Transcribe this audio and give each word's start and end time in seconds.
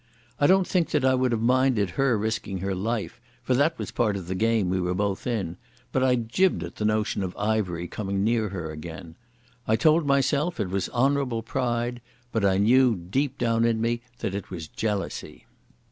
I 0.39 0.47
don't 0.47 0.67
think 0.67 0.89
that 0.89 1.05
I 1.05 1.13
would 1.13 1.31
have 1.31 1.43
minded 1.43 1.91
her 1.91 2.17
risking 2.17 2.57
her 2.57 2.73
life, 2.73 3.21
for 3.43 3.53
that 3.53 3.77
was 3.77 3.91
part 3.91 4.15
of 4.17 4.25
the 4.25 4.33
game 4.33 4.71
we 4.71 4.81
were 4.81 4.95
both 4.95 5.27
in, 5.27 5.57
but 5.91 6.03
I 6.03 6.15
jibbed 6.15 6.63
at 6.63 6.77
the 6.77 6.85
notion 6.85 7.21
of 7.21 7.37
Ivery 7.37 7.87
coming 7.87 8.23
near 8.23 8.49
her 8.49 8.71
again. 8.71 9.13
I 9.67 9.75
told 9.75 10.07
myself 10.07 10.59
it 10.59 10.69
was 10.71 10.89
honourable 10.89 11.43
pride, 11.43 12.01
but 12.31 12.43
I 12.43 12.57
knew 12.57 12.95
deep 12.95 13.37
down 13.37 13.63
in 13.63 13.79
me 13.79 14.01
that 14.21 14.33
it 14.33 14.49
was 14.49 14.67
jealousy. 14.67 15.45